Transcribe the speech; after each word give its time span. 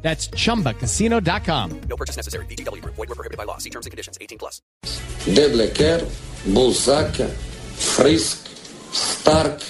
That's 0.00 0.30
chumbacasino.com. 0.30 1.80
No 1.88 1.96
purchase 1.96 2.16
necessary. 2.16 2.46
BGW. 2.46 2.82
Void 2.84 3.08
were 3.08 3.14
prohibited 3.14 3.36
by 3.36 3.44
law. 3.44 3.58
See 3.58 3.70
terms 3.70 3.86
and 3.86 3.90
conditions. 3.90 4.16
18 4.20 4.38
plus. 4.38 4.62
De 5.26 5.48
Blecker, 5.48 6.06
Bulsac, 6.46 7.14
Frisk, 7.76 8.48
Stark. 8.92 9.60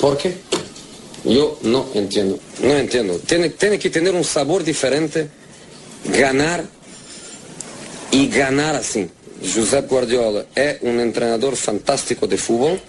¿Por 0.00 0.16
qué? 0.18 0.36
Yo 1.24 1.58
no 1.62 1.86
entiendo. 1.94 2.38
No 2.62 2.76
entiendo. 2.76 3.18
Tiene, 3.18 3.50
tiene 3.50 3.78
que 3.78 3.90
tener 3.90 4.14
un 4.14 4.24
sabor 4.24 4.64
diferente, 4.64 5.28
ganar 6.04 6.64
y 8.10 8.28
ganar 8.28 8.76
así. 8.76 9.08
Josep 9.42 9.88
Guardiola 9.88 10.46
es 10.54 10.78
un 10.82 11.00
entrenador 11.00 11.56
fantástico 11.56 12.26
de 12.26 12.36
fútbol, 12.36 12.80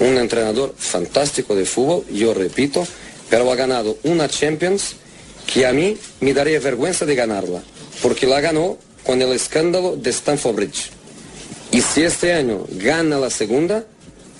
un 0.00 0.16
entrenador 0.16 0.74
fantástico 0.76 1.54
de 1.54 1.66
fútbol, 1.66 2.06
yo 2.08 2.32
repito, 2.32 2.86
pero 3.28 3.50
ha 3.50 3.56
ganado 3.56 3.98
una 4.04 4.28
Champions 4.28 4.96
que 5.46 5.66
a 5.66 5.72
mí 5.72 5.96
me 6.20 6.34
daría 6.34 6.60
vergüenza 6.60 7.04
de 7.04 7.14
ganarla, 7.14 7.62
porque 8.02 8.26
la 8.26 8.40
ganó 8.40 8.78
con 9.04 9.20
el 9.20 9.32
escándalo 9.32 9.96
de 9.96 10.10
Stamford 10.10 10.54
Bridge. 10.54 10.90
Y 11.70 11.80
si 11.80 12.02
este 12.02 12.32
año 12.32 12.64
gana 12.70 13.18
la 13.18 13.30
segunda, 13.30 13.84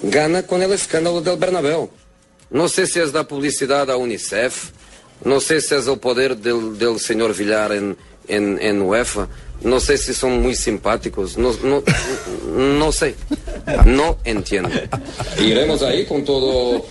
gana 0.03 0.47
con 0.47 0.62
el 0.62 0.72
escándalo 0.72 1.20
del 1.20 1.39
Bernabéu. 1.39 1.91
No 2.50 2.69
sé 2.69 2.86
si 2.86 3.00
es 3.00 3.12
la 3.12 3.27
publicidad 3.27 3.91
a 3.91 3.97
UNICEF, 3.97 4.70
no 5.25 5.41
sé 5.41 5.61
si 5.61 5.75
es 5.75 5.86
el 5.86 5.98
poder 5.98 6.36
del, 6.36 6.78
del 6.78 7.00
señor 7.00 7.34
Villar 7.34 7.72
en, 7.72 7.97
en, 8.28 8.59
en 8.61 8.83
UEFA, 8.83 9.28
no 9.62 9.81
sé 9.81 9.97
si 9.97 10.12
son 10.12 10.42
muy 10.42 10.55
simpáticos, 10.55 11.39
no, 11.39 11.53
no, 11.62 11.83
no 12.55 12.92
sé, 12.92 13.14
no 13.87 14.19
entiendo. 14.25 14.70
Iremos 15.41 15.83
ahí 15.83 16.05
con 16.05 16.25
todo... 16.25 16.84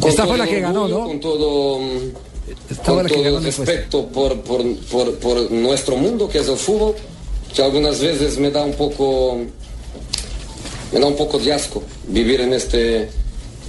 con 0.00 0.10
Esta 0.10 0.26
fue 0.26 0.38
la 0.38 0.46
que 0.46 0.60
ganó, 0.60 0.86
¿no? 0.86 1.04
Con 1.06 1.20
todo... 1.20 1.80
Esta 2.70 2.92
con 2.92 3.06
todo 3.06 3.20
el 3.20 3.36
encuesta. 3.36 3.64
respeto 3.64 4.06
por, 4.06 4.40
por, 4.42 4.76
por, 4.90 5.14
por 5.16 5.50
nuestro 5.50 5.96
mundo, 5.96 6.28
que 6.28 6.38
es 6.38 6.48
el 6.48 6.56
fútbol, 6.56 6.94
que 7.54 7.62
algunas 7.62 8.00
veces 8.00 8.38
me 8.38 8.50
da 8.50 8.62
un 8.64 8.74
poco, 8.74 9.38
me 10.92 11.00
da 11.00 11.06
un 11.06 11.16
poco 11.16 11.38
de 11.38 11.52
asco 11.52 11.82
vivir 12.08 12.40
en 12.40 12.52
este, 12.52 13.08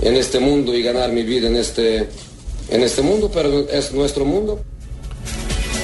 en 0.01 0.15
este 0.15 0.39
mundo 0.39 0.75
y 0.75 0.83
ganar 0.83 1.11
mi 1.11 1.23
vida 1.23 1.47
en 1.47 1.55
este, 1.55 2.07
en 2.69 2.83
este 2.83 3.01
mundo, 3.01 3.31
pero 3.33 3.67
es 3.69 3.93
nuestro 3.93 4.25
mundo. 4.25 4.59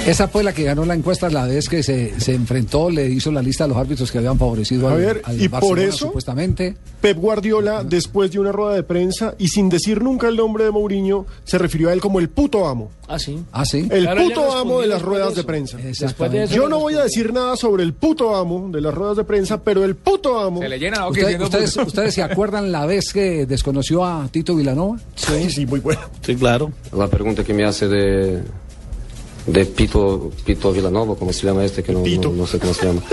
Esa 0.06 0.28
fue 0.28 0.44
la 0.44 0.52
que 0.54 0.64
ganó 0.64 0.84
la 0.84 0.96
encuesta 0.96 1.30
la 1.30 1.46
vez 1.46 1.70
que 1.70 1.82
se, 1.82 2.20
se 2.20 2.34
enfrentó, 2.34 2.90
le 2.90 3.08
hizo 3.08 3.32
la 3.32 3.42
lista 3.42 3.64
de 3.64 3.70
los 3.70 3.78
árbitros 3.78 4.12
que 4.12 4.18
habían 4.18 4.38
favorecido 4.38 4.88
al, 4.90 4.96
Javier, 4.96 5.22
al 5.24 5.42
y 5.42 5.48
por 5.48 5.80
eso- 5.80 6.08
supuestamente. 6.08 6.76
Pep 7.00 7.18
Guardiola, 7.18 7.84
después 7.86 8.32
de 8.32 8.40
una 8.40 8.52
rueda 8.52 8.76
de 8.76 8.84
prensa 8.84 9.34
y 9.38 9.48
sin 9.48 9.70
decir 9.70 10.02
nunca 10.02 10.28
el 10.28 10.36
nombre 10.36 10.66
de 10.66 10.72
Mourinho, 10.72 11.26
se 11.46 11.58
refirió 11.58 11.88
a 11.90 11.94
él 11.94 12.02
como 12.02 12.20
el 12.20 12.28
puto 12.30 12.68
amo. 12.68 12.92
Ah, 13.08 13.18
sí. 13.20 13.44
Ah, 13.54 13.66
sí. 13.66 13.88
El 13.92 14.04
Claro, 14.04 14.24
puto 14.24 14.54
amo 14.58 14.82
de 14.82 14.88
las 14.88 15.02
ruedas 15.02 15.36
de 15.36 15.44
prensa. 15.44 15.78
De 15.78 15.92
eso 15.92 16.08
Yo 16.50 16.68
no 16.70 16.80
voy 16.80 16.96
a 16.96 17.04
decir 17.04 17.32
nada 17.34 17.56
sobre 17.56 17.84
el 17.84 17.94
puto 17.94 18.36
amo 18.36 18.70
de 18.72 18.82
las 18.82 18.94
ruedas 18.94 19.18
de 19.18 19.24
prensa, 19.24 19.62
pero 19.62 19.84
el 19.86 19.96
puto 19.96 20.38
amo. 20.40 20.62
Se 20.62 20.70
le 20.70 20.80
llena 20.80 20.98
la 21.00 21.06
boca 21.06 21.12
Usted- 21.12 21.22
diciendo 21.24 21.46
ustedes, 21.46 21.74
puto. 21.74 21.88
¿Ustedes 21.88 22.14
se 22.14 22.24
acuerdan 22.24 22.72
la 22.74 22.86
vez 22.86 23.12
que 23.14 23.46
desconoció 23.46 24.04
a 24.06 24.28
Tito 24.32 24.56
Vilanova? 24.56 24.98
Sí, 25.16 25.50
sí, 25.50 25.66
muy 25.66 25.80
bueno. 25.80 26.02
Sí, 26.22 26.36
claro. 26.36 26.72
La 26.96 27.08
pregunta 27.08 27.44
que 27.44 27.54
me 27.54 27.66
hace 27.66 27.88
de, 27.90 28.42
de 29.46 29.66
Pito, 29.66 30.32
Pito 30.46 30.72
Villanova, 30.72 31.16
¿cómo 31.16 31.34
se 31.34 31.46
llama 31.46 31.66
este? 31.66 31.84
Que 31.84 31.92
no, 31.92 32.00
no, 32.00 32.32
no 32.32 32.48
sé 32.48 32.60
cómo 32.60 32.74
se 32.74 32.86
llama. 32.88 33.02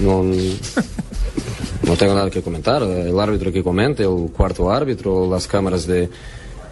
No, 0.00 0.24
no 0.24 1.96
tengo 1.96 2.14
nada 2.14 2.30
que 2.30 2.42
comentar. 2.42 2.82
El 2.82 3.20
árbitro 3.20 3.52
que 3.52 3.62
comente, 3.62 4.02
el 4.02 4.30
cuarto 4.34 4.72
árbitro, 4.72 5.30
las 5.30 5.46
cámaras 5.46 5.86
de, 5.86 6.08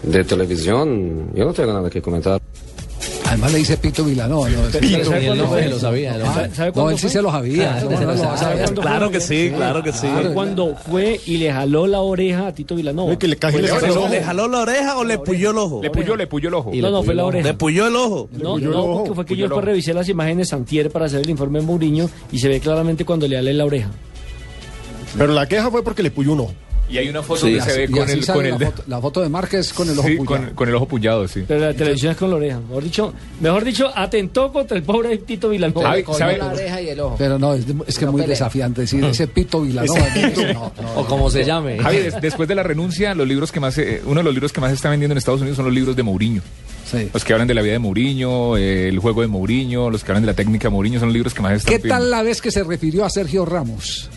de 0.02 0.24
televisión, 0.24 1.30
yo 1.34 1.44
no 1.44 1.52
tengo 1.52 1.72
nada 1.72 1.90
que 1.90 2.00
comentar. 2.00 2.40
Además 3.30 3.52
le 3.52 3.58
dice 3.58 3.76
Pito 3.76 4.04
Vilanova. 4.04 4.48
¿no? 4.50 5.78
Sabía. 5.78 6.18
Ah, 6.24 6.48
¿Sabe 6.52 6.72
no, 6.74 6.90
él 6.90 6.96
sí 6.96 7.02
fue? 7.02 7.10
se 7.10 7.22
lo 7.22 7.30
sabía. 7.30 7.76
Ah, 7.76 7.80
no, 7.84 7.90
se 7.90 8.04
no 8.04 8.12
lo 8.12 8.14
lo. 8.14 8.24
¿Cuándo 8.24 8.80
Claro 8.82 9.10
que 9.10 9.20
sí, 9.20 9.52
claro 9.54 9.82
que 9.84 9.92
sí. 9.92 10.08
Fue 10.08 10.34
cuando 10.34 10.74
fue 10.74 11.20
y 11.26 11.36
le 11.36 11.52
jaló 11.52 11.86
la 11.86 12.00
oreja 12.00 12.48
a 12.48 12.52
Tito 12.52 12.74
Vilanova. 12.74 13.16
Que 13.16 13.28
le 13.28 13.36
casi 13.36 13.58
le 13.58 13.68
Fue- 13.68 13.80
sacó 13.80 13.86
el 13.86 13.90
Pero, 13.92 14.00
ojo. 14.02 14.10
¿Le 14.12 14.22
jaló 14.24 14.48
la 14.48 14.58
oreja 14.58 14.98
o 14.98 15.04
le 15.04 15.18
puyó 15.18 15.50
el 15.52 15.58
ojo? 15.58 15.80
Le 15.82 15.90
puyó, 15.90 16.16
le 16.16 16.26
puyó 16.26 16.48
el 16.48 16.54
ojo. 16.54 16.72
No, 16.74 16.90
no, 16.90 17.02
fue 17.04 17.14
la 17.14 17.24
oreja. 17.24 17.46
Le 17.46 17.54
puyó 17.54 17.86
el 17.86 17.94
ojo. 17.94 18.28
No, 18.32 18.58
no, 18.58 18.92
porque 18.98 19.14
fue 19.14 19.24
que 19.26 19.36
yo 19.36 19.44
el 19.44 19.50
después 19.50 19.64
revisé 19.64 19.94
las 19.94 20.08
imágenes 20.08 20.52
antier 20.52 20.90
para 20.90 21.06
hacer 21.06 21.20
el 21.20 21.30
informe 21.30 21.60
de 21.60 21.66
Mourinho 21.66 22.10
y 22.32 22.38
se 22.40 22.48
ve 22.48 22.58
claramente 22.58 23.04
cuando 23.04 23.28
le 23.28 23.38
ale 23.38 23.54
la 23.54 23.64
oreja. 23.64 23.90
Pero 25.16 25.32
la 25.32 25.46
queja 25.46 25.70
fue 25.70 25.82
porque 25.84 26.02
le 26.02 26.10
puyó 26.10 26.32
un 26.32 26.40
ojo. 26.40 26.54
Y 26.90 26.98
hay 26.98 27.08
una 27.08 27.22
foto 27.22 27.46
Sí, 27.46 27.54
que 27.54 27.60
se 27.60 27.76
ve 27.78 27.84
Y 27.84 27.86
con 27.92 28.10
el, 28.10 28.26
con 28.26 28.44
el 28.46 28.50
la, 28.52 28.58
de- 28.58 28.66
foto, 28.66 28.82
la 28.88 29.00
foto 29.00 29.20
de 29.22 29.28
Márquez 29.28 29.72
con 29.72 29.88
el 29.88 29.98
ojo 29.98 30.08
sí, 30.08 30.16
puyado. 30.16 30.44
con, 30.46 30.54
con 30.54 30.68
el 30.68 30.74
ojo 30.74 30.86
pullado, 30.88 31.28
sí. 31.28 31.44
Pero 31.46 31.60
la 31.60 31.72
televisión 31.74 32.12
es 32.12 32.18
con 32.18 32.30
la 32.30 32.36
oreja. 32.36 32.58
Mejor 32.60 32.82
dicho, 32.84 33.14
mejor 33.40 33.64
dicho, 33.64 33.90
atentó 33.94 34.52
contra 34.52 34.76
el 34.76 34.82
pobre 34.82 35.16
Tito 35.18 35.48
Vilanova. 35.50 35.88
Javi, 35.90 36.04
¿sabe? 36.18 36.40
Pero 37.16 37.38
no, 37.38 37.54
es, 37.54 37.64
es 37.86 37.98
que 37.98 38.04
es 38.06 38.10
muy 38.10 38.22
desafiante 38.22 38.80
decir 38.82 39.04
ese 39.04 39.28
Pito 39.28 39.60
Vilanova. 39.62 40.00
no, 40.54 40.72
no, 40.82 40.94
O 41.00 41.04
como 41.06 41.30
se 41.30 41.44
llame. 41.44 41.78
Javi, 41.78 41.98
des- 41.98 42.20
después 42.20 42.48
de 42.48 42.54
la 42.56 42.62
renuncia, 42.64 43.14
los 43.14 43.26
libros 43.28 43.52
que 43.52 43.60
más, 43.60 43.78
eh, 43.78 44.02
uno 44.04 44.16
de 44.20 44.24
los 44.24 44.34
libros 44.34 44.52
que 44.52 44.60
más 44.60 44.70
se 44.70 44.74
está 44.74 44.90
vendiendo 44.90 45.12
en 45.12 45.18
Estados 45.18 45.40
Unidos 45.40 45.56
son 45.56 45.66
los 45.66 45.74
libros 45.74 45.94
de 45.94 46.02
Mourinho. 46.02 46.42
sí. 46.90 47.08
Los 47.14 47.24
que 47.24 47.32
hablan 47.32 47.46
de 47.46 47.54
la 47.54 47.62
vida 47.62 47.74
de 47.74 47.78
Mourinho, 47.78 48.56
eh, 48.56 48.88
el 48.88 48.98
juego 48.98 49.20
de 49.20 49.28
Mourinho, 49.28 49.90
los 49.90 50.02
que 50.02 50.10
hablan 50.10 50.22
de 50.22 50.26
la 50.26 50.34
técnica 50.34 50.66
de 50.68 50.70
Mourinho, 50.72 50.98
son 50.98 51.08
los 51.08 51.14
libros 51.14 51.34
que 51.34 51.40
más 51.40 51.52
se 51.52 51.56
están 51.58 51.80
¿Qué 51.82 51.88
tal 51.88 52.10
la 52.10 52.22
vez 52.24 52.42
que 52.42 52.50
se 52.50 52.64
refirió 52.64 53.04
a 53.04 53.10
Sergio 53.10 53.44
Ramos? 53.44 54.10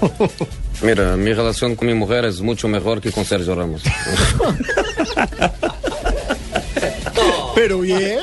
Mira, 0.84 1.16
mi 1.16 1.32
relación 1.32 1.76
con 1.76 1.88
mi 1.88 1.94
mujer 1.94 2.26
es 2.26 2.42
mucho 2.42 2.68
mejor 2.68 3.00
que 3.00 3.10
con 3.10 3.24
Sergio 3.24 3.54
Ramos. 3.54 3.82
Pero 7.64 7.80
bien, 7.80 8.18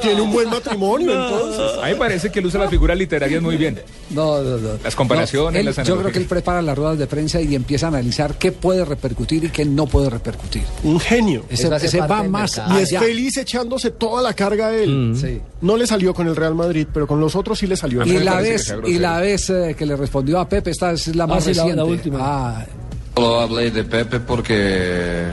tiene- 0.00 0.20
un 0.20 0.30
buen 0.32 0.50
matrimonio 0.50 1.12
entonces. 1.12 1.78
A 1.82 1.86
mí 1.86 1.92
me 1.92 1.96
parece 1.96 2.30
que 2.30 2.40
él 2.40 2.46
usa 2.46 2.60
las 2.60 2.68
figuras 2.70 2.96
literarias 2.98 3.42
muy 3.42 3.56
bien. 3.56 3.80
No, 4.10 4.42
no, 4.42 4.58
no. 4.58 4.68
Las 4.84 4.94
comparaciones, 4.94 5.52
No, 5.54 5.58
él- 5.60 5.64
las 5.66 5.76
Yo 5.76 5.82
creo 5.82 5.94
analogías. 5.94 6.12
que 6.12 6.18
él 6.20 6.26
prepara 6.26 6.60
las 6.62 6.76
ruedas 6.76 6.98
de 6.98 7.06
prensa 7.06 7.40
y 7.40 7.54
empieza 7.54 7.86
a 7.86 7.88
analizar 7.88 8.34
qué 8.38 8.52
puede 8.52 8.84
repercutir 8.84 9.44
y 9.44 9.48
qué 9.48 9.64
no 9.64 9.86
puede 9.86 10.10
repercutir. 10.10 10.62
Un 10.84 11.00
genio. 11.00 11.44
Ese, 11.48 11.74
ese 11.76 12.00
va 12.02 12.22
más 12.24 12.60
Y 12.78 12.82
es 12.82 12.90
feliz 12.98 13.36
echándose 13.38 13.90
toda 13.92 14.22
la 14.22 14.34
carga 14.34 14.68
a 14.68 14.74
él. 14.74 15.14
Sí. 15.18 15.40
No 15.62 15.76
le 15.76 15.86
salió 15.86 16.12
con 16.12 16.26
el 16.28 16.36
Real 16.36 16.54
Madrid, 16.54 16.86
pero 16.92 17.06
con 17.06 17.18
los 17.20 17.34
otros 17.34 17.58
sí 17.58 17.66
le 17.66 17.76
salió. 17.76 18.04
Y 18.04 18.18
la 18.18 18.40
vez, 18.40 18.74
y 18.86 18.98
la 18.98 19.18
vez 19.20 19.48
eh, 19.50 19.74
que 19.78 19.86
le 19.86 19.96
respondió 19.96 20.38
a 20.38 20.48
Pepe, 20.48 20.70
esta 20.70 20.92
es 20.92 21.14
la 21.16 21.26
más 21.26 21.44
sí, 21.44 21.54
la- 21.54 21.62
la 21.62 21.68
reciente. 21.70 21.90
última. 21.90 22.18
Ah, 22.20 22.66
Solo 23.14 23.40
hablé 23.40 23.70
de 23.70 23.84
Pepe 23.84 24.20
porque 24.20 25.26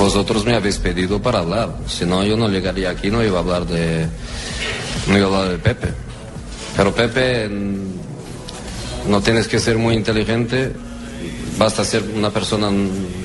vosotros 0.00 0.46
me 0.46 0.54
habéis 0.54 0.78
pedido 0.78 1.20
para 1.20 1.40
hablar. 1.40 1.76
Si 1.86 2.06
no, 2.06 2.24
yo 2.24 2.34
no 2.34 2.48
llegaría 2.48 2.88
aquí, 2.88 3.10
no 3.10 3.22
iba 3.22 3.36
a 3.36 3.42
hablar 3.42 3.66
de, 3.66 4.06
no 5.06 5.18
iba 5.18 5.26
a 5.26 5.28
hablar 5.28 5.52
de 5.52 5.58
Pepe. 5.58 5.88
Pero 6.74 6.94
Pepe, 6.94 7.48
mm, 7.48 9.10
no 9.10 9.20
tienes 9.20 9.46
que 9.46 9.60
ser 9.60 9.76
muy 9.76 9.94
inteligente, 9.94 10.72
basta 11.58 11.84
ser 11.84 12.02
una 12.16 12.30
persona 12.30 12.70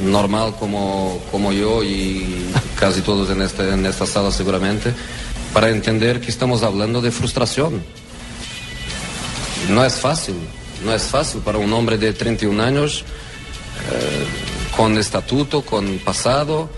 normal 0.04 0.56
como, 0.60 1.22
como 1.32 1.54
yo 1.54 1.82
y 1.82 2.46
casi 2.78 3.02
todos 3.02 3.30
en, 3.30 3.42
este, 3.42 3.70
en 3.70 3.86
esta 3.86 4.06
sala 4.06 4.30
seguramente, 4.30 4.94
para 5.54 5.70
entender 5.70 6.20
que 6.20 6.30
estamos 6.30 6.62
hablando 6.62 7.02
de 7.02 7.10
frustración. 7.10 7.82
No 9.70 9.86
es 9.86 9.94
fácil, 9.94 10.36
no 10.84 10.94
es 10.94 11.04
fácil 11.04 11.40
para 11.40 11.58
un 11.58 11.72
hombre 11.72 11.98
de 11.98 12.12
31 12.12 12.62
años 12.62 13.06
con 14.76 14.98
estatuto, 14.98 15.62
con 15.62 16.00
pasado, 16.00 16.70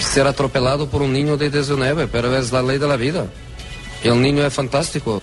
ser 0.00 0.26
atropelado 0.26 0.88
por 0.88 1.02
un 1.02 1.12
niño 1.12 1.36
de 1.36 1.50
19, 1.50 2.08
pero 2.08 2.36
es 2.36 2.52
la 2.52 2.62
ley 2.62 2.78
de 2.78 2.88
la 2.88 2.96
vida. 2.96 3.26
El 4.02 4.20
niño 4.20 4.44
es 4.46 4.52
fantástico. 4.52 5.22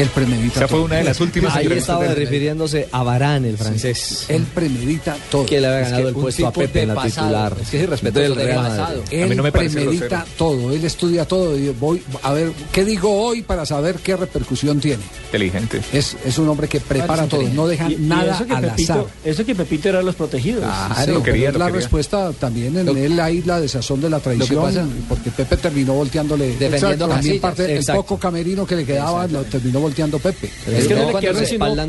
Él 0.00 0.08
premedita 0.08 0.60
Esa 0.60 0.68
fue 0.68 0.76
todo. 0.78 0.84
una 0.86 0.96
de 0.96 1.04
las 1.04 1.20
últimas 1.20 1.56
Ahí 1.56 1.66
estaba 1.66 2.04
del- 2.04 2.16
refiriéndose 2.16 2.88
a 2.92 3.02
Varane, 3.02 3.48
el 3.50 3.56
francés. 3.58 4.24
Él 4.28 4.44
premedita 4.54 5.16
todo. 5.30 5.46
Que 5.46 5.60
le 5.60 5.66
había 5.66 5.80
Es 5.80 5.86
que 5.86 5.90
ganado 5.92 6.08
el 6.08 6.14
puesto 6.14 6.46
a 6.46 6.52
Pepe 6.52 6.82
en 6.82 6.88
la 6.88 6.94
pasado. 6.94 7.26
titular. 7.28 7.56
Es 7.60 7.68
que 7.70 7.76
es 7.78 7.82
irrespetuoso 7.84 8.28
del 8.28 8.38
de 8.38 8.44
Real. 8.44 8.62
Madrid. 8.62 8.82
A 8.82 9.10
mí 9.10 9.22
Él 9.22 9.36
no 9.36 9.42
me 9.42 9.52
parece 9.52 9.74
premedita 9.76 10.06
grosero. 10.06 10.24
todo, 10.36 10.72
él 10.72 10.84
estudia 10.84 11.24
todo. 11.26 11.56
y 11.58 11.68
voy 11.70 12.02
a 12.22 12.32
ver 12.32 12.52
qué 12.72 12.84
digo 12.84 13.10
hoy 13.24 13.42
para 13.42 13.64
saber 13.66 13.96
qué 13.96 14.16
repercusión 14.16 14.80
tiene. 14.80 15.02
Inteligente. 15.26 15.80
Es, 15.92 16.16
es 16.24 16.38
un 16.38 16.48
hombre 16.48 16.68
que 16.68 16.80
prepara 16.80 17.26
todo, 17.26 17.42
no 17.54 17.66
deja 17.66 17.90
Y- 17.90 17.94
y 17.94 17.96
nada 17.98 18.34
eso 18.34 18.46
que 18.46 18.52
al 18.54 18.62
Pepito, 18.70 18.92
azar. 18.92 19.04
Eso 19.24 19.44
que 19.44 19.54
Pepito 19.54 19.88
era 19.88 20.02
los 20.02 20.14
protegidos. 20.14 20.64
Claro, 20.64 21.12
lo 21.14 21.22
quería, 21.22 21.46
pero 21.46 21.48
es 21.48 21.52
lo 21.54 21.58
la 21.58 21.66
quería. 21.66 21.80
respuesta 21.80 22.32
también 22.38 22.76
en 22.78 22.88
él 22.96 23.20
hay 23.20 23.42
la 23.42 23.60
desazón 23.60 24.00
de 24.00 24.10
la 24.10 24.20
traición, 24.20 24.62
pasa- 24.62 24.86
porque 25.08 25.30
Pepe 25.30 25.56
terminó 25.56 25.94
volteándole 25.94 26.56
Defendiendo 26.56 27.08
también 27.08 27.40
parte 27.40 27.76
el 27.76 27.84
poco 27.84 28.18
camerino 28.18 28.66
que 28.66 28.76
le 28.76 28.84
quedaba 28.84 29.26
lo 29.26 29.42
terminó 29.44 29.80
volteando 29.80 29.89
Pepe. 30.18 30.50
Es 30.66 30.86
que 30.88 30.94
no 30.94 31.10
le 31.10 31.12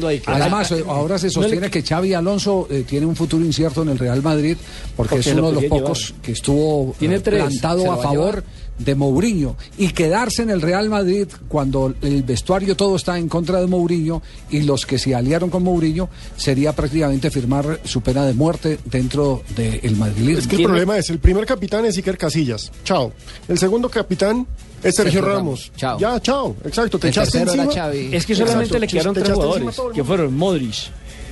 ahí. 0.08 0.20
que- 0.20 0.32
Además, 0.32 0.72
eh, 0.72 0.84
ahora 0.88 1.18
se 1.20 1.30
sostiene 1.30 1.70
que 1.70 1.82
Xavi 1.82 2.14
Alonso 2.14 2.68
eh, 2.70 2.84
tiene 2.88 3.06
un 3.06 3.16
futuro 3.16 3.44
incierto 3.46 3.82
en 3.84 3.90
el 3.90 4.00
Real 4.00 4.22
Madrid 4.22 4.58
porque, 4.96 5.16
Porque 5.16 5.30
es 5.30 5.36
lo 5.36 5.42
uno 5.48 5.48
de 5.50 5.54
los 5.62 5.64
pocos 5.66 6.08
llevar. 6.10 6.22
que 6.22 6.32
estuvo 6.32 6.96
Tiene 7.00 7.16
eh, 7.16 7.20
tres, 7.20 7.44
plantado 7.44 7.92
a 7.92 7.98
favor 7.98 8.44
de 8.78 8.96
Mourinho 8.96 9.58
y 9.78 9.90
quedarse 9.90 10.42
en 10.42 10.50
el 10.50 10.60
Real 10.62 10.90
Madrid 10.90 11.28
cuando 11.48 11.94
el 12.02 12.24
vestuario 12.24 12.76
todo 12.76 12.96
está 12.96 13.18
en 13.20 13.30
contra 13.30 13.60
de 13.62 13.68
Mourinho 13.68 14.24
y 14.50 14.62
los 14.62 14.86
que 14.88 14.98
se 14.98 15.14
aliaron 15.14 15.50
con 15.52 15.62
Mourinho 15.64 16.10
sería 16.36 16.74
prácticamente 16.74 17.30
firmar 17.30 17.80
su 17.84 18.02
pena 18.02 18.26
de 18.26 18.34
muerte 18.34 18.80
dentro 18.86 19.44
del 19.56 19.96
madrilismo. 19.98 20.40
Es 20.40 20.48
que 20.48 20.56
el 20.56 20.64
problema 20.64 20.98
es, 20.98 21.10
el 21.12 21.20
primer 21.20 21.46
capitán 21.46 21.86
es 21.86 21.96
Iker 21.98 22.18
Casillas. 22.18 22.72
Chao. 22.84 23.14
El 23.48 23.60
segundo 23.60 23.88
capitán 23.90 24.48
es 24.84 24.96
Sergio, 24.96 25.12
Sergio 25.14 25.22
Ramos. 25.22 25.36
Ramos. 25.68 25.72
Chao. 25.78 26.00
Ya, 26.00 26.20
chao. 26.22 26.56
Exacto. 26.66 27.00
Te 27.00 27.08
El 27.08 27.12
echaste 27.12 27.40
encima. 27.40 27.66
Xavi. 27.72 28.10
Es 28.12 28.26
que 28.26 28.36
solamente 28.36 28.64
Exacto, 28.76 28.80
le 28.80 28.88
quedaron 28.88 29.14
tres 29.14 29.30
jugadores, 29.32 29.80
a 29.80 29.94
que 29.94 30.04
fueron 30.04 30.36
Modric, 30.38 30.76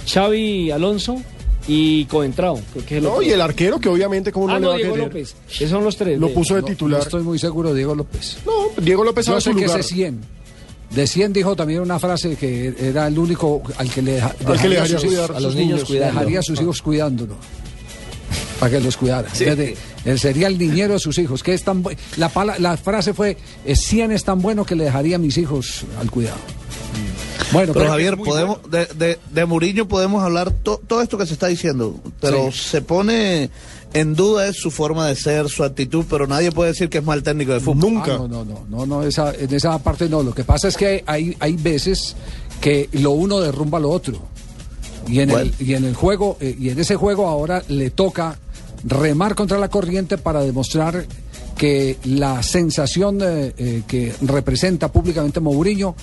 Xavi 0.07 0.72
Alonso 0.72 1.18
y 1.68 2.06
Coentrao. 2.06 2.60
creo 2.74 2.86
que 2.86 2.96
es 2.96 2.98
el 3.00 3.04
No, 3.04 3.12
otro. 3.13 3.24
y 3.24 3.30
el 3.31 3.42
arquero 3.42 3.80
que 3.80 3.90
obviamente 3.90 4.31
como 4.31 4.48
no 4.48 4.54
Ah, 4.54 4.60
le 4.60 4.62
no, 4.62 4.68
va 4.69 4.74
a 4.75 4.78
Diego 4.78 4.94
querer. 4.94 5.07
López. 5.07 5.36
Esos 5.51 5.69
son 5.69 5.84
los 5.84 5.96
tres. 5.98 6.19
Lo 6.19 6.30
puso 6.34 6.56
de 6.56 6.62
No, 6.62 6.68
titular. 6.68 7.00
no 7.00 7.04
estoy 7.04 7.24
muy 7.24 7.38
seguro, 7.40 7.74
Diego 7.74 7.96
López. 7.96 8.38
No, 8.46 8.81
Diego 8.81 9.04
López 9.04 9.25
Yo 9.25 9.31
sabe 9.34 9.42
sé 9.42 9.52
su 9.52 9.56
que 9.57 9.66
lugar. 9.66 9.80
ese 9.81 9.90
100. 9.95 10.19
De 10.90 11.06
100 11.06 11.34
dijo 11.34 11.56
también 11.56 11.81
una 11.81 12.00
frase 12.00 12.36
que 12.36 12.74
era 12.80 13.06
el 13.07 13.19
único 13.19 13.62
al 13.78 13.92
que 13.92 14.02
le, 14.02 14.13
deja- 14.13 14.34
Al 14.44 14.60
que 14.60 14.69
le 14.69 14.75
dejaría 14.75 14.98
sus 15.00 15.06
cuidar 15.06 15.31
a 15.36 15.40
los 15.40 15.54
niños 15.56 15.84
cuidando. 15.84 16.13
dejaría 16.19 16.40
a 16.40 16.42
sus 16.44 16.60
hijos 16.60 16.81
cuidándolo. 16.81 17.36
Para 18.60 18.72
que 18.74 18.80
los 18.82 18.98
cuidara. 18.98 19.30
Fíjate, 19.30 19.76
Él 20.06 20.20
sería 20.20 20.48
el 20.48 20.58
niñero 20.58 20.94
de 20.94 21.00
sus 21.00 21.18
hijos. 21.18 21.44
Que 21.44 21.54
es 21.54 21.64
tan 21.64 21.84
la, 22.18 22.30
pala- 22.30 22.60
la 22.60 22.76
frase 22.78 23.14
fue: 23.14 23.38
eh, 23.66 23.76
100 23.76 24.12
es 24.12 24.24
tan 24.24 24.42
bueno 24.42 24.66
que 24.66 24.76
le 24.76 24.84
dejaría 24.86 25.16
a 25.16 25.20
mis 25.20 25.38
hijos 25.38 25.84
al 26.00 26.12
cuidado. 26.12 26.38
Bueno, 27.52 27.74
Pero 27.74 27.86
pero, 27.86 27.90
Javier, 27.92 28.18
podemos 28.18 28.60
de, 28.70 28.86
de, 28.96 29.20
de 29.32 29.46
Mourinho 29.46 29.88
podemos 29.88 30.24
hablar 30.24 30.52
to- 30.52 30.80
todo 30.86 31.02
esto 31.02 31.18
que 31.18 31.26
se 31.26 31.34
está 31.34 31.48
diciendo, 31.48 31.96
pero 32.22 32.52
se 32.52 32.82
pone 32.82 33.50
en 33.94 34.14
duda 34.14 34.48
es 34.48 34.58
su 34.58 34.70
forma 34.70 35.08
de 35.08 35.16
ser, 35.16 35.50
su 35.50 35.64
actitud, 35.64 36.06
pero 36.08 36.28
nadie 36.28 36.52
puede 36.52 36.72
decir 36.72 36.90
que 36.90 37.00
es 37.00 37.04
mal 37.04 37.24
técnico 37.24 37.54
de 37.54 37.60
fútbol. 37.60 37.94
Nunca. 37.94 38.14
Ah, 38.16 38.18
no, 38.20 38.28
no, 38.28 38.46
no, 38.46 38.66
no, 38.70 38.86
no, 38.86 39.04
esa, 39.04 39.34
en 39.34 39.52
esa 39.52 39.80
parte 39.80 40.08
no. 40.08 40.22
Lo 40.22 40.36
que 40.36 40.44
pasa 40.44 40.68
es 40.68 40.78
que 40.78 41.04
hay, 41.08 41.36
hay 41.40 41.54
veces 41.54 42.16
que 42.62 42.88
lo 42.92 43.12
uno 43.12 43.40
derrumba 43.40 43.80
lo 43.80 43.90
otro. 43.90 44.20
Y 45.08 45.22
en, 45.22 45.30
Bueno. 45.30 45.50
el, 45.60 45.68
y 45.68 45.74
en 45.74 45.86
el 45.86 45.96
juego, 45.96 46.38
eh, 46.40 46.56
y 46.60 46.70
en 46.70 46.78
ese 46.80 46.98
juego 46.98 47.28
ahora 47.28 47.64
le 47.68 47.90
toca 47.90 48.38
remar 48.84 49.36
contra 49.36 49.58
la 49.58 49.70
corriente 49.70 50.18
para 50.18 50.42
demostrar 50.42 51.06
que 51.58 51.98
la 52.06 52.42
sensación 52.44 53.20
eh, 53.22 53.54
eh, 53.58 53.84
que 53.88 54.14
representa 54.22 54.92
públicamente 54.92 55.40
Mourinho 55.40 55.96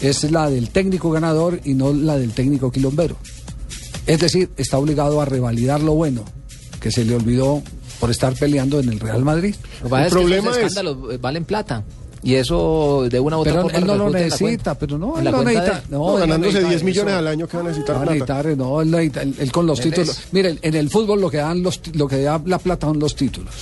es 0.00 0.28
la 0.30 0.50
del 0.50 0.70
técnico 0.70 1.10
ganador 1.10 1.60
y 1.64 1.74
no 1.74 1.92
la 1.92 2.16
del 2.18 2.32
técnico 2.32 2.70
quilombero. 2.72 3.16
Es 4.06 4.18
decir, 4.20 4.50
está 4.56 4.78
obligado 4.78 5.20
a 5.20 5.24
revalidar 5.24 5.80
lo 5.80 5.94
bueno 5.94 6.24
que 6.80 6.90
se 6.90 7.04
le 7.04 7.14
olvidó 7.14 7.62
por 8.00 8.10
estar 8.10 8.34
peleando 8.34 8.80
en 8.80 8.88
el 8.88 8.98
Real 9.00 9.24
Madrid. 9.24 9.54
Lo 9.82 9.96
El 9.96 10.02
es 10.02 10.08
que 10.08 10.18
problema 10.18 10.50
esos 10.50 10.56
es- 10.58 10.66
escándalos 10.66 11.14
eh, 11.14 11.18
valen 11.20 11.44
plata. 11.44 11.84
Y 12.24 12.34
eso 12.36 13.06
de 13.10 13.20
una 13.20 13.36
u 13.36 13.40
otra 13.40 13.52
Pero 13.52 13.62
forma 13.64 13.78
él 13.78 13.86
no 13.86 13.94
lo 13.96 14.10
necesita, 14.10 14.74
pero 14.78 14.96
no, 14.98 15.18
él 15.18 15.24
cuenta 15.30 15.44
necesita. 15.44 15.80
de- 15.80 15.82
No, 15.90 16.14
ganándose 16.14 16.52
necesita 16.54 16.68
10 16.70 16.82
millones 16.84 17.12
eso. 17.12 17.18
al 17.18 17.26
año 17.28 17.46
que 17.46 17.56
va 17.58 17.62
a 17.62 17.66
necesitar 17.66 17.96
No, 17.96 18.00
plata. 18.02 18.14
necesitar, 18.14 18.56
no, 18.56 18.80
él, 18.80 18.90
necesita- 18.90 19.22
él- 19.22 19.34
él 19.38 19.52
con 19.52 19.66
los 19.66 19.78
Él 19.80 19.84
títulos. 19.90 20.08
es- 20.10 20.32
Miren, 20.32 20.58
en 20.62 20.74
el 20.74 20.88
fútbol 20.90 21.20
lo 21.20 21.30
que 21.30 21.36
dan 21.36 21.62
los 21.62 21.80
lo 21.94 22.08
que 22.08 22.22
da 22.22 22.40
la 22.46 22.58
plata 22.58 22.86
son 22.86 22.98
los 22.98 23.14
títulos. 23.14 23.52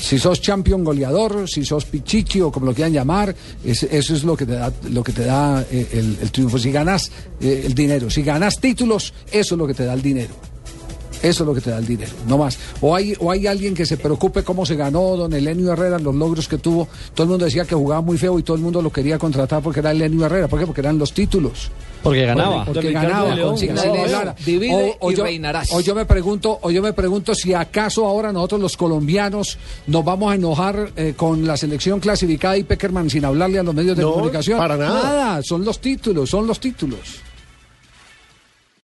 Si 0.00 0.18
sos 0.18 0.40
champion 0.40 0.84
goleador, 0.84 1.48
si 1.48 1.64
sos 1.64 1.84
pichichi 1.84 2.40
o 2.40 2.50
como 2.52 2.66
lo 2.66 2.74
quieran 2.74 2.92
llamar, 2.92 3.34
es- 3.64 3.82
eso 3.82 4.14
es 4.14 4.24
lo 4.24 4.36
que 4.36 4.46
te 4.46 4.52
da, 4.52 4.72
lo 4.90 5.02
que 5.04 5.12
te 5.12 5.24
da 5.24 5.64
eh, 5.70 5.88
el, 5.92 6.18
el 6.22 6.30
triunfo. 6.30 6.58
Si 6.58 6.70
ganas 6.72 7.10
eh, 7.40 7.62
el 7.66 7.74
dinero, 7.74 8.08
si 8.10 8.22
ganas 8.22 8.58
títulos, 8.60 9.12
eso 9.30 9.54
es 9.54 9.58
lo 9.58 9.66
que 9.66 9.74
te 9.74 9.84
da 9.84 9.92
el 9.94 10.02
dinero. 10.02 10.34
Eso 11.28 11.42
es 11.44 11.46
lo 11.46 11.54
que 11.54 11.60
te 11.60 11.70
da 11.70 11.78
el 11.78 11.86
dinero, 11.86 12.12
no 12.26 12.38
más. 12.38 12.58
O 12.80 12.94
hay, 12.94 13.14
o 13.20 13.30
hay 13.30 13.46
alguien 13.46 13.74
que 13.74 13.84
se 13.84 13.96
preocupe 13.96 14.42
cómo 14.42 14.64
se 14.64 14.76
ganó 14.76 15.16
don 15.16 15.32
Elenio 15.32 15.72
Herrera, 15.72 15.98
los 15.98 16.14
logros 16.14 16.48
que 16.48 16.58
tuvo. 16.58 16.88
Todo 17.14 17.24
el 17.24 17.30
mundo 17.30 17.44
decía 17.44 17.64
que 17.64 17.74
jugaba 17.74 18.00
muy 18.00 18.16
feo 18.16 18.38
y 18.38 18.42
todo 18.42 18.56
el 18.56 18.62
mundo 18.62 18.80
lo 18.80 18.90
quería 18.90 19.18
contratar 19.18 19.62
porque 19.62 19.80
era 19.80 19.90
Elenio 19.90 20.24
Herrera. 20.26 20.48
¿Por 20.48 20.58
qué? 20.58 20.66
Porque 20.66 20.80
eran 20.80 20.98
los 20.98 21.12
títulos. 21.12 21.70
Porque 22.02 22.24
ganaba. 22.24 22.64
Porque 22.64 22.92
ganaba, 22.92 23.34
León. 23.34 23.56
Divide 24.44 24.96
y 25.02 25.14
yo, 25.14 25.24
reinarás. 25.24 25.72
o 25.72 25.80
yo 25.80 25.94
me 25.94 26.04
pregunto, 26.06 26.58
o 26.62 26.70
yo 26.70 26.80
me 26.82 26.92
pregunto 26.92 27.34
si 27.34 27.52
acaso 27.54 28.06
ahora 28.06 28.32
nosotros 28.32 28.60
los 28.60 28.76
colombianos 28.76 29.58
nos 29.86 30.04
vamos 30.04 30.32
a 30.32 30.34
enojar 30.36 30.90
eh, 30.96 31.14
con 31.16 31.46
la 31.46 31.56
selección 31.56 32.00
clasificada 32.00 32.56
y 32.56 32.62
Peckerman 32.64 33.10
sin 33.10 33.24
hablarle 33.24 33.58
a 33.58 33.62
los 33.62 33.74
medios 33.74 33.96
de 33.96 34.02
No, 34.02 34.12
comunicación. 34.12 34.58
para 34.58 34.76
nada. 34.76 35.02
Nada, 35.02 35.42
son 35.42 35.64
los 35.64 35.80
títulos, 35.80 36.30
son 36.30 36.46
los 36.46 36.60
títulos. 36.60 36.98